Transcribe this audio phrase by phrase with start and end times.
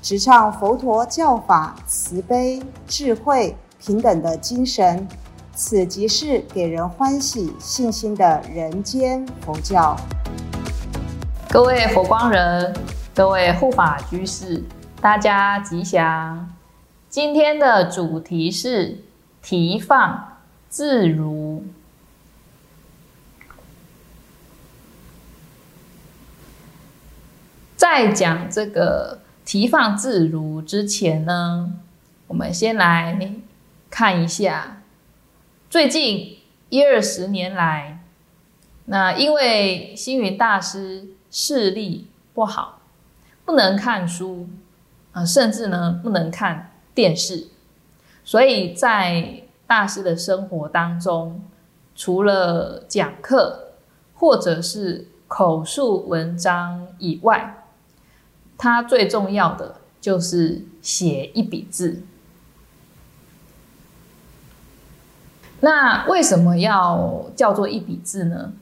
[0.00, 5.06] 直唱佛陀教法慈悲、智慧、平等的精神。
[5.54, 9.96] 此即是给人欢喜、信心的人间佛教。
[11.48, 12.74] 各位佛光人，
[13.14, 14.62] 各位护法居士，
[15.00, 16.48] 大家吉祥。
[17.08, 19.04] 今天的主题是。
[19.40, 20.36] 提放
[20.68, 21.64] 自如，
[27.76, 31.72] 在讲这个提放自如之前呢，
[32.26, 33.34] 我们先来
[33.88, 34.82] 看一下
[35.70, 36.36] 最近
[36.68, 38.04] 一二十年来，
[38.84, 42.80] 那因为星云大师视力不好，
[43.46, 44.50] 不能看书
[45.12, 47.48] 啊，甚至呢不能看电视。
[48.22, 51.40] 所以在大师的生活当中，
[51.96, 53.68] 除了讲课
[54.12, 57.64] 或者是口述文章以外，
[58.58, 62.02] 他最重要的就是写一笔字。
[65.60, 68.52] 那为什么要叫做一笔字呢？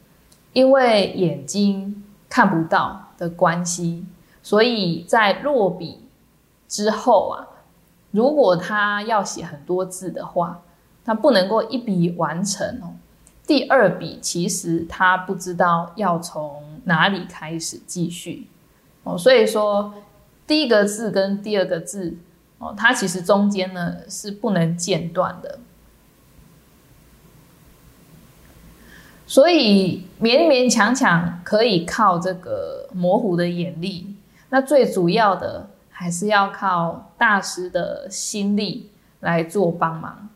[0.52, 4.04] 因为眼睛看不到的关系，
[4.42, 6.04] 所以在落笔
[6.68, 7.48] 之后啊。
[8.12, 10.62] 如果他要写很多字的话，
[11.04, 12.94] 他不能够一笔完成哦。
[13.46, 18.46] 第二笔其实他不知道要从哪里开始继续
[19.06, 19.94] 哦，所以说
[20.46, 22.14] 第一个字跟第二个字
[22.58, 25.60] 哦，它其实中间呢是不能间断的。
[29.26, 34.14] 所以勉勉强强可以靠这个模糊的眼力，
[34.50, 35.70] 那最主要的。
[35.98, 40.28] 还是要靠大师的心力来做帮忙，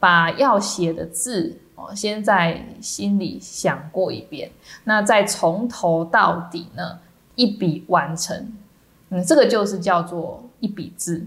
[0.00, 4.50] 把要写的字哦，先在心里想过一遍，
[4.82, 6.98] 那再从头到底呢
[7.38, 8.52] 一笔完成，
[9.08, 11.26] 嗯，这个就是叫做一笔字。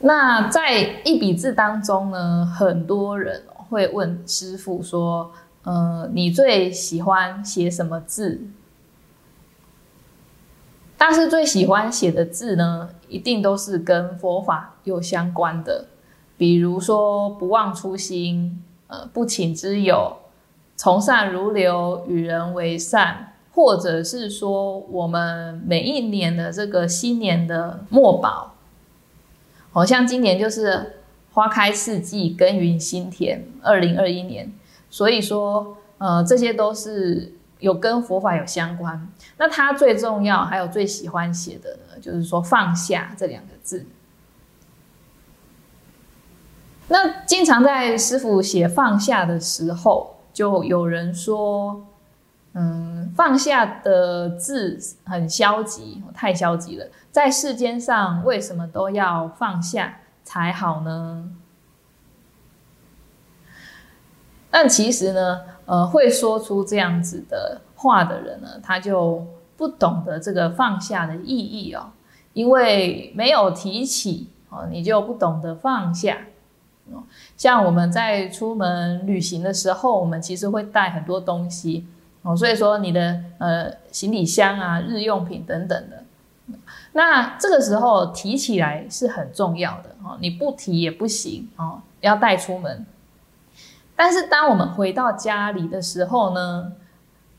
[0.00, 5.32] 那在一笔字当中呢，很多人会问师傅说。
[5.66, 8.40] 呃，你最喜欢写什么字？
[10.96, 15.88] 大师最喜欢写的字呢，一定都是跟佛法有相关的，
[16.38, 20.16] 比如说不忘初心，呃，不请之友，
[20.76, 28.54] 从善如流，与人为善，或者是说我们每一年的这个新年的墨宝，
[29.72, 31.00] 好像今年就是
[31.32, 34.52] 花开四季，耕耘心田，二零二一年。
[34.88, 39.08] 所以说，呃，这些都是有跟佛法有相关。
[39.38, 43.86] 那他最重要，还有最喜欢写的呢，就是说放下这两个字。
[46.88, 51.86] 那经常在师傅写放下的时候，就有人说，
[52.52, 56.86] 嗯，放下的字很消极，太消极了。
[57.10, 61.30] 在世间上，为什么都要放下才好呢？
[64.50, 69.26] 但其实呢，呃，会说出这样子的话的人呢，他就
[69.56, 71.92] 不懂得这个放下的意义哦，
[72.34, 76.18] 因为没有提起哦，你就不懂得放下
[77.36, 81.86] 像我们在出门旅行的时候，我们其实会带很多东西
[82.22, 86.04] 哦，所以说你的呃行李箱啊、日用品等等的，
[86.92, 92.86] 那这个时候提起来是很重要的哦，你不提也不行哦，要带出门。
[93.94, 96.72] 但是当我们回到家里的时候呢，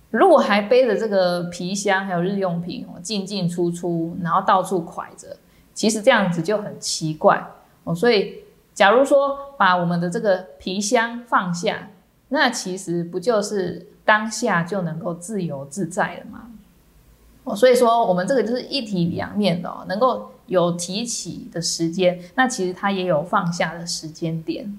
[0.09, 5.37] 如果还背着这个皮箱还有日用品哦，进进出出，然后到处揣着，
[5.73, 7.45] 其实这样子就很奇怪
[7.83, 7.93] 哦。
[7.93, 8.37] 所以，
[8.77, 11.89] 假如说把我们的这个皮箱放下，
[12.27, 16.51] 那其实不就是当下就能够自由自在了吗？
[17.43, 24.77] 哦，所以说我们这个就是一体两面的，哦能够有提起的时间，那其实它也有放下的时间点。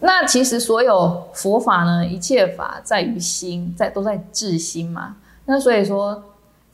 [0.00, 5.16] 那其实所有佛法呢，一切法在于心，在都在治心嘛。
[5.46, 6.22] 那所以说，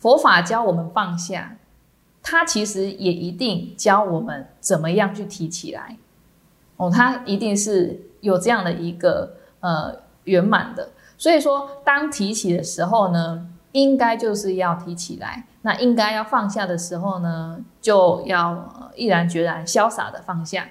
[0.01, 1.57] 佛法教我们放下，
[2.23, 5.97] 它其实也一定教我们怎么样去提起来。
[6.77, 9.95] 哦，它一定是有这样的一个呃
[10.25, 10.91] 圆满的。
[11.19, 20.67] 所以说，当提起的时候呢，应该就是要提起来；那应该要放下的时候呢，就要毅然决然、潇洒的放下。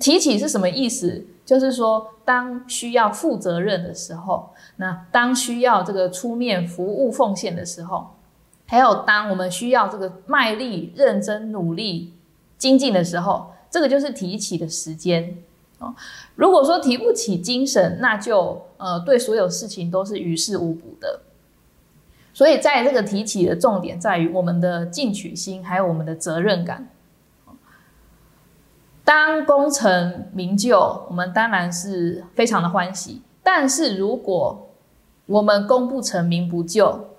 [0.00, 1.26] 提起是什么意思？
[1.44, 8.08] 就是说，当需要负责任的时候，那当需要这个出面服务奉献的时候，
[8.70, 12.14] 还有当我们需要这个卖力、认真、努力、
[12.56, 15.38] 精进的时候，这个就是提起的时间
[15.80, 15.92] 哦。
[16.36, 21.22] 如果说提不起精神，那就呃对所有事情都是于事无补的。
[22.32, 26.88] 所以在这个提起的重点在于我们的进取心，还有我们的责任感。
[29.04, 30.78] 当功成名就，
[31.08, 33.22] 我们当然是非常的欢喜。
[33.42, 34.70] 但是如果
[35.26, 37.09] 我们功不成名不就，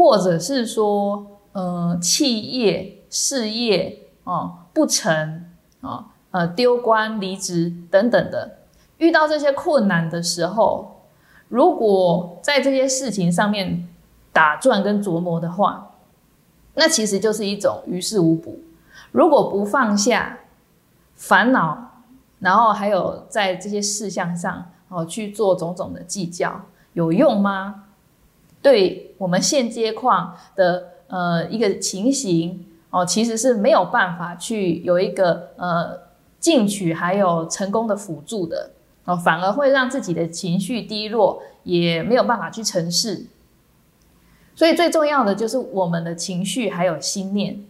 [0.00, 5.44] 或者是说，呃，企业事业哦不成
[5.82, 8.60] 啊，呃，丢官离职等等的，
[8.96, 11.02] 遇到这些困难的时候，
[11.48, 13.86] 如果在这些事情上面
[14.32, 15.90] 打转跟琢磨的话，
[16.76, 18.58] 那其实就是一种于事无补。
[19.12, 20.38] 如果不放下。
[21.14, 21.76] 烦恼，
[22.38, 26.62] 然后还有在这些事项上哦去做种种的计较，
[26.94, 27.84] 有用吗？
[28.62, 35.98] 对我们现阶况的呃一个情形哦，其实是没有办法去有一个呃
[36.38, 38.70] 进取还有成功的辅助的
[39.04, 43.26] 哦，反而会让自己的情绪低落，也没有办法去成事。
[44.54, 47.64] 所以最重要的就是我们的情绪还有心念，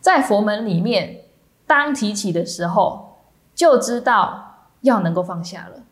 [0.00, 1.18] 在佛门里面。
[1.64, 3.16] 当提起的时候，
[3.54, 5.84] 就知道要能够放下了。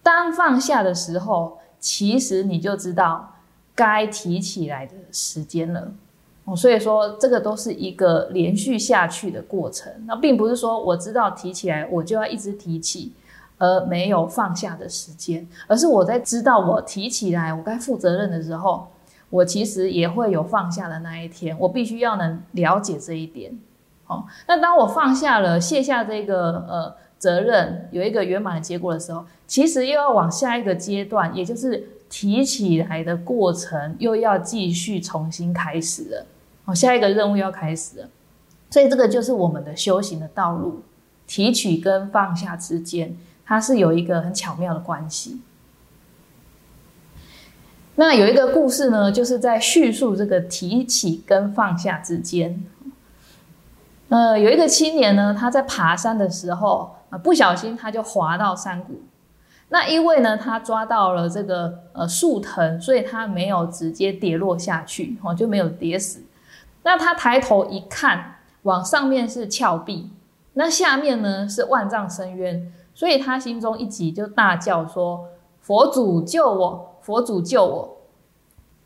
[0.00, 3.34] 当放下的时候，其实你就知道
[3.74, 5.90] 该提起来的时间了。
[6.44, 9.92] 哦，所以说这个都是一个连续下去的过程。
[10.06, 13.12] 那并不是说我知道提起来，我就要一直提起，
[13.58, 18.88] 而没有放下的时间，而是我在知道我提起来，我该负责任的时候，
[19.28, 21.56] 我其实也会有放下的那一天。
[21.58, 23.58] 我必须要能了解这一点。
[24.06, 36.26] 哦，那当我放下了、卸下这个呃责任，有一个圆满的结果的时候，其实又要往下一个阶段，也就是提起来的过程，又要继续重新开始了。
[36.64, 38.08] 哦，下一个任务要开始了，
[38.70, 40.82] 所以这个就是我们的修行的道路，
[41.26, 43.14] 提取跟放下之间，
[43.44, 45.42] 它是有一个很巧妙的关系。
[47.96, 52.64] 那有一个故事呢，就是在叙述这个提起跟放下之间。
[54.10, 59.00] 呃，有一个青年呢，他在爬山的时候啊，不小心他就滑到山谷。
[59.68, 66.24] 那因为呢，他抓到了这个呃树藤，所以他没有直接跌落下去，哦，就没有跌死。
[66.82, 70.10] 那他抬头一看，往上面是峭壁，
[70.54, 75.28] 那下面呢是万丈深渊，所以他心中一急，就大叫说
[75.62, 76.96] ：“佛祖救我！
[77.00, 77.96] 佛祖救我！”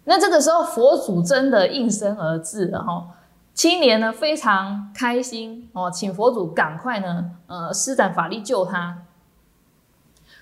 [0.05, 3.07] 那这个时候，佛祖真的应声而至了，哈。
[3.55, 9.03] 青年呢非常开心哦，请佛祖赶快呢，呃，施展法力救他。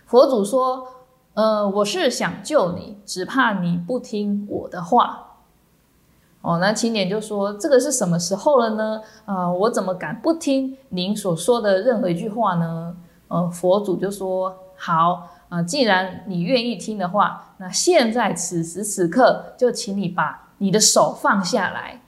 [0.06, 0.88] 佛祖说
[1.34, 5.36] ：“呃，我是想救你，只怕你不听我的话。”
[6.40, 9.02] 哦，那青年就说：“这个是什么时候了呢？
[9.26, 12.96] 啊，我怎么敢不听您所说的任何一句话呢？”
[13.28, 22.00] 呃，佛祖就说：“好啊，既然你愿意听的话，那现在此时此刻就请你把你的手放下来。”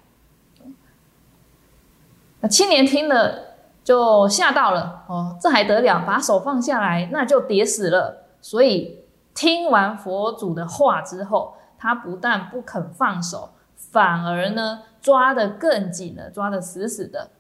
[2.49, 3.39] 青年听了
[3.83, 6.05] 就吓到了哦，这还得了？
[6.07, 8.25] 把手放下来，那就跌死了。
[8.41, 9.01] 所以
[9.35, 17.31] 听完佛祖的话之后，他不但不肯放手，反而呢抓得更紧了，抓得死死的。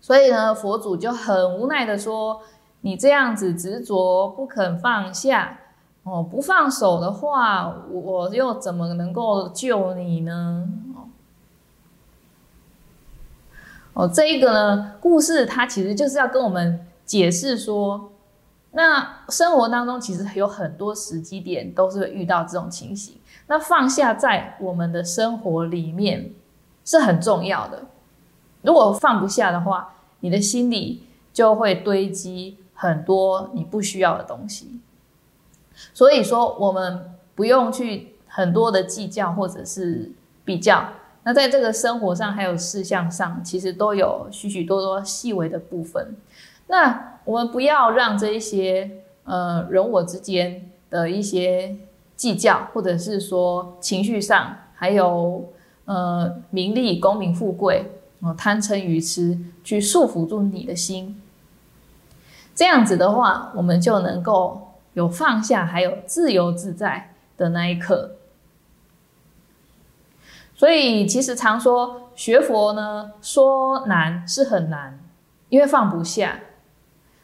[0.00, 2.40] 所以呢，佛祖就很无奈的说
[2.82, 5.58] ：“你这样子执着不肯放下，
[6.04, 10.66] 哦，不放手的话，我又怎么能够救你呢？”
[13.92, 18.12] 哦，这一个呢，故事它其实就是要跟我们解释说，
[18.70, 23.16] 那生活当中其实有很多时机点都是会遇到这种情形。
[23.48, 26.30] 那放下在我们的生活里面
[26.84, 27.82] 是很重要的。
[28.62, 34.80] 如果放不下的话，你的心里就会堆积很多你不需要的东西。
[35.92, 40.12] 所以说，我们不用去很多的计较或者是
[40.44, 40.90] 比较。
[41.22, 46.14] 那在这个生活上还有事项上，其实都有许许多多细微的部分。
[46.66, 48.90] 那我们不要让这一些
[49.24, 51.76] 呃人我之间的一些
[52.16, 55.48] 计较，或者是说情绪上，还有
[55.84, 61.20] 呃名利、功名、富贵，哦贪嗔愚痴，去束缚住你的心。
[62.54, 64.66] 这样子的话，我们就能够。
[64.94, 68.10] 有放下，还有自由自在的那一刻。
[70.60, 75.00] 所以，其实常说学佛呢，说难是很难，
[75.48, 76.40] 因为放不下；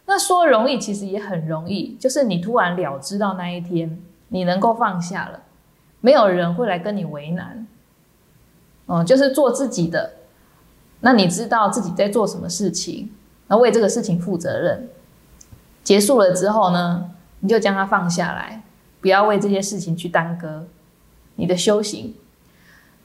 [0.07, 5.43] 那说容易，其实也很容易，就是你突然了知到那一天，你能够放下了，
[6.01, 7.67] 没有人会来跟你为难。
[8.87, 10.15] 哦，就是做自己的，
[11.01, 13.13] 那你知道自己在做什么事情，
[13.49, 14.89] 那为这个事情负责任。
[15.85, 18.63] 结束了之后呢，你就将它放下来，
[19.03, 20.67] 不要为这些事情去耽搁
[21.35, 22.15] 你的修行。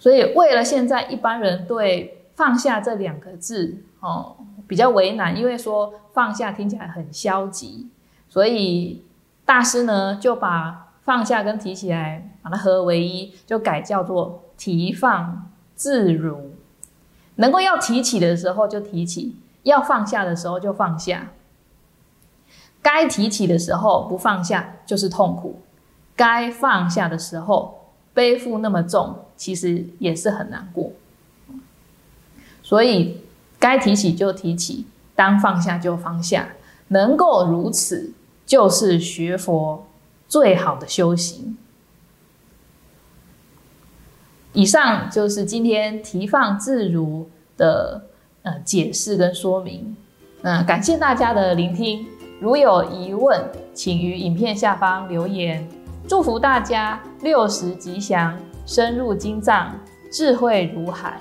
[0.02, 4.36] 所以，为了现在一般人对放下这两个字哦
[4.68, 7.88] 比较为难，因为说放下听起来很消极，
[8.28, 9.06] 所以
[9.46, 15.48] 大师呢就把放下跟提起来把它合为一，就改叫做提放。
[15.74, 16.52] 自如，
[17.38, 21.32] 能够要提起的时候就提起，要放下的时候就放下。
[22.84, 25.60] 该提起的时候不放下就是痛苦，
[26.16, 27.81] 该放下的时候
[28.14, 30.92] 背负那么重，其实也是很难过。
[32.64, 33.22] 所以
[33.60, 36.54] 该提起就提起，当放下就放下，
[36.90, 38.14] 能够如此，
[38.46, 39.86] 就是学佛
[40.28, 41.58] 最好的修行。
[44.54, 48.08] 以上就是今天提放自如的
[48.42, 49.96] 呃解释跟说明，
[50.42, 52.06] 嗯，感谢大家的聆听。
[52.42, 53.40] 如有疑问，
[53.74, 55.70] 请于影片下方留言。
[56.12, 59.74] 祝福大家六十吉祥，深入经藏，
[60.12, 61.18] 智慧如海。